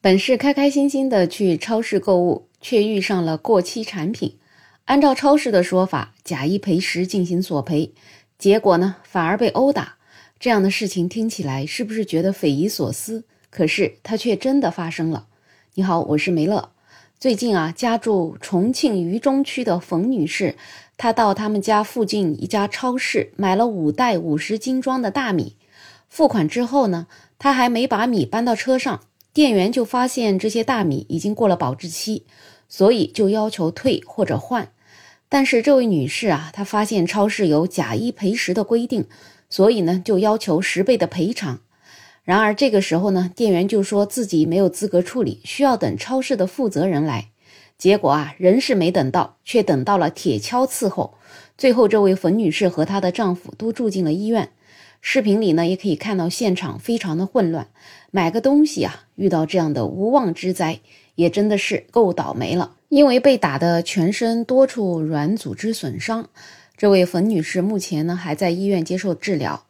[0.00, 4.36] 本是开开心心的去超市购物，却遇上了过期产品。
[4.84, 7.92] 按照超市的说法，假一赔十进行索赔，
[8.38, 9.96] 结果呢，反而被殴打。
[10.38, 13.24] 这样的事情听起来是不是觉得匪夷所思？
[13.50, 15.26] 可是它却真的发生了。
[15.74, 16.70] 你好，我是梅乐。
[17.18, 20.54] 最近啊，家住重庆渝中区的冯女士，
[20.96, 25.56] 她到他们家附近一家超市买了五袋五十斤装的大米。
[26.08, 29.00] 付款之后呢，她还没把米搬到车上。
[29.38, 32.24] 店员就发现这些大米已经过了保质期，
[32.68, 34.72] 所以就要求退或者换。
[35.28, 39.06] 但是这位女士啊，她发现超市有假一赔十的规定，
[39.48, 41.60] 所以呢就要求十倍的赔偿。
[42.24, 47.28] 然而这个时候呢，店员就说自己没有资格处理，需要等超市的负责人来。
[47.78, 51.14] 结果啊，人是没等到，却等到了铁锹伺候。
[51.56, 54.50] 最后，这位冯女士和她的丈夫都住进了医院。
[55.10, 57.68] 视频里呢，也可以看到现场非常的混乱。
[58.10, 60.80] 买个东西啊，遇到这样的无妄之灾，
[61.14, 62.72] 也真的是够倒霉了。
[62.90, 66.28] 因为被打的全身多处软组织损伤，
[66.76, 69.64] 这位冯女士目前呢还在医院接受治疗。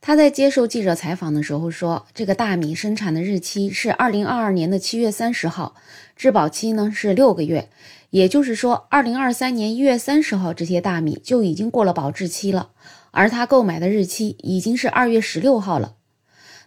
[0.00, 5.74] 她在接受记者采访的时候说：“这个大米生产的日期是二零二二年的七月三十号，
[6.14, 7.68] 质保期呢是六个月，
[8.10, 12.70] 也就是说，二零二三年一月三十号这些大米就已经过了保质期了。”
[13.14, 15.94] 而他购买的日期已经是二月十六号了，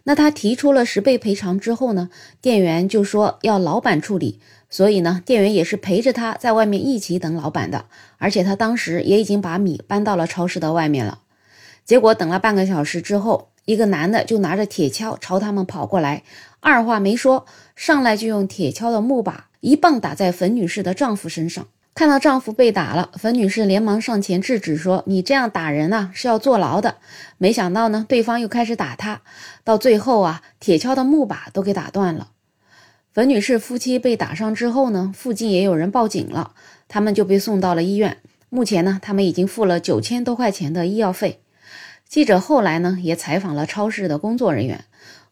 [0.04, 2.08] 那他提出了十倍赔偿之后呢，
[2.40, 4.40] 店员就说要老板处理，
[4.70, 7.84] 所以呢，店员也是陪着他在外面一起等老板的，
[8.16, 11.20] 而且他当时也已经把米搬到了超市的外面了。
[11.84, 16.22] 结果等了半个小时之后，一个男的就拿着铁锹朝他们跑过来，
[16.60, 17.44] 二话没说，
[17.76, 21.66] 上来就用铁锹的木把一棒打在冯女士的丈夫身上。
[21.98, 26.98] 看到丈夫被打了，冯女士连忙上前制止，说：“你这样打人啊，是要坐牢的。”
[27.38, 29.22] 没想到呢，对方又开始打她，
[29.64, 32.28] 到最后啊，铁锹的木把都给打断了。
[33.12, 36.52] 冯女士夫妻被打伤之后呢，附近也有人报警了，
[36.86, 38.18] 他们就被送到了医院。
[38.48, 41.40] 目前呢，他们已经付了九千多块钱的医药费。
[42.08, 44.84] 记者后来呢，也采访了超市的工作人员，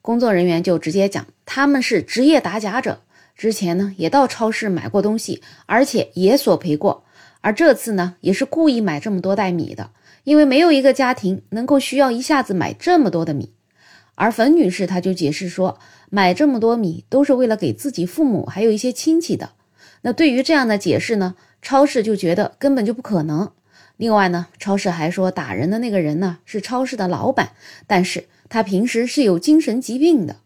[0.03, 3.03] 工作人员就直接讲，他们是职业打假者。
[3.37, 7.05] 之前呢，也到超市买过东西，而且也索赔过。
[7.43, 9.91] 而这次呢，也是故意买这么多袋米的，
[10.25, 13.53] 因为没有一个家庭能够需要一下子买这么多的米。
[14.15, 19.51] 而冯女士她就解释说，买这么多米都是为了给自己父母还有一些亲戚的。
[20.01, 23.53] 那对于这样的解释呢，超市就觉得根本就不可能。
[23.99, 27.51] 另外呢，超市还说打人的那个人呢是超市的老板，
[27.87, 30.37] 但是他平时是有精神疾病的。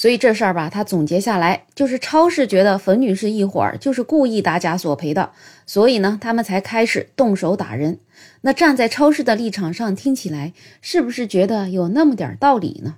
[0.00, 5.32] 所以这事儿吧，他总结下来就是，超市觉得冯女士一伙儿就是故意打假索赔的，
[5.66, 7.98] 所以呢，他们才开始动手打人。
[8.40, 12.96] 那站在超市的立场上，听起来是不是觉得有那么点道理呢？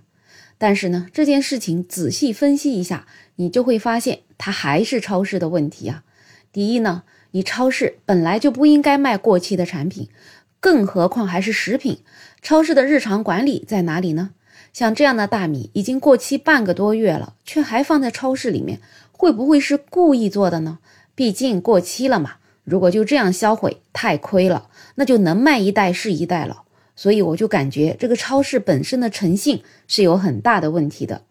[0.59, 6.05] 但是呢，这件事情仔细分析一下，你就会发现，它还是超市的问题啊。
[6.53, 7.03] 第一呢，
[7.33, 10.09] 你超市本来就不应该卖过期的产品，
[10.61, 11.99] 更何况还是食品，
[12.41, 14.31] 超市的日常管理在哪里呢？
[14.73, 20.79] 像这样的大米已经过期半个多月了，却还放在超市里面，会不会是故意做的呢？
[21.15, 22.37] 毕竟过期了嘛。
[22.65, 26.63] 如果就这样销毁，太亏了，那就能卖一袋是一袋了。
[26.95, 31.25] 所以我就感觉这个超市本身的诚信是有很大的问题的。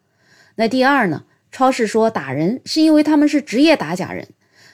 [0.55, 1.23] 那第二呢？
[1.51, 4.29] 超市说打人是因为他们是职业打假人，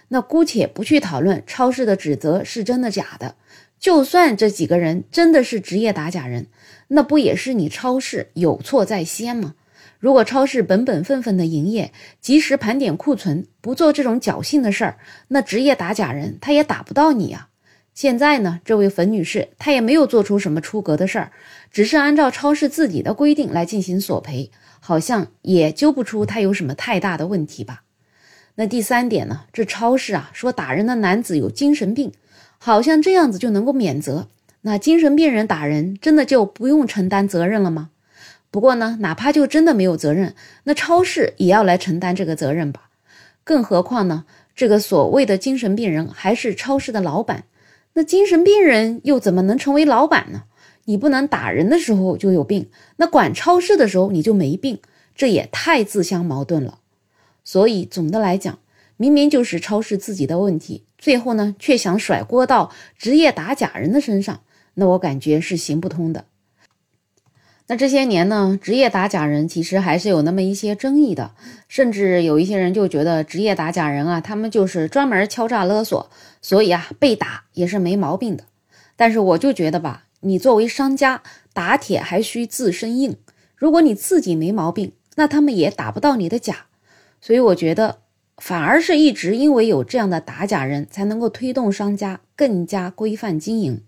[0.10, 3.36] 那姑且不去讨论超市的指责是真的假的。
[3.80, 6.48] 就算这几个人真的是职业打假人，
[6.90, 9.56] 那不也是你超市有错在先吗？
[10.00, 14.98] 如果超市本本分分的营业，及时盘点库存，不做这种侥幸的事儿，
[15.30, 17.50] 那职业打假人他也打不到你啊。
[17.94, 21.32] 现在呢，这位冯女士她也没有做出什么出格的事儿，
[21.72, 27.82] 只是按照超市自己的规定来进行索赔，好像也揪不出她有什么太大的问题吧。
[28.54, 32.12] 那第三点呢，这超市啊说打人的男子有精神病。
[32.68, 34.28] 好像这样子就能够免责，
[34.64, 37.92] 那精神病人打人真的就不用承担责任了吗？
[38.52, 40.36] 不过呢，哪怕就真的没有责任，
[40.66, 42.90] 那超市也要来承担这个责任吧？
[43.46, 47.46] 更何况呢，这个所谓的精神病人还是超市的老板，
[47.94, 50.44] 那精神病人又怎么能成为老板呢？
[50.84, 54.82] 你不能打人的时候就有病，那管超市的时候你就没病，
[55.16, 56.80] 这也太自相矛盾了。
[57.46, 58.60] 所以总的来讲。
[59.00, 64.42] 明明就是超市自己的问题，最后呢却想甩锅到职业打假人的身上，
[64.76, 66.26] 那我感觉是行不通的。
[67.70, 71.32] 那这些年呢，职业打假人其实还是有那么一些争议的，
[71.68, 76.10] 甚至有一些人就觉得职业打假人啊，他们就是专门敲诈勒索，
[76.42, 78.46] 所以啊被打也是没毛病的。
[78.96, 81.22] 但是我就觉得吧，你作为商家
[81.52, 83.18] 打铁还需自身硬，
[83.58, 86.68] 如果你自己没毛病，那他们也打不到你的假。
[87.20, 87.98] 所以我觉得，
[88.38, 93.82] 反而是一直因为有这样的打假人才能够推动商家更加规范经营。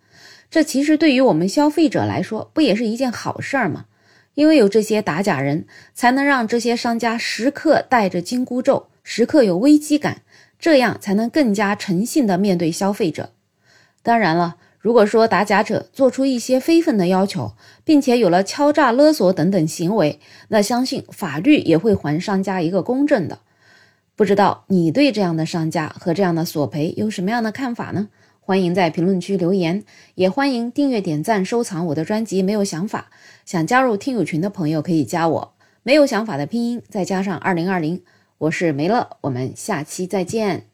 [0.50, 3.86] 这其实对于我们消费者来说，不也是一件好事儿吗？
[4.34, 10.22] 因为有这些打假人，才能让这些商家时刻带着紧箍咒，时刻有危机感，
[10.58, 13.32] 这样才能更加诚信的面对消费者。
[14.02, 17.54] 当然了，如果说打假者做出一些非分的要求，
[17.84, 23.40] 并且有了敲诈勒索等等行为，那相信法律也会还商家一个公正的。
[24.20, 28.10] 不知道你对这样的商家和这样的索赔有什么样的看法呢？
[28.42, 29.86] 欢迎在评论区留言，
[30.16, 32.44] 也欢迎订阅、点赞、收藏我的专辑。
[32.44, 33.10] 没有想法，
[33.46, 35.54] 想加入听友群的朋友可以加我。
[35.84, 38.02] 没有想法的拼音再加上二零二零，
[38.40, 40.69] 我是梅乐，我们下期再见。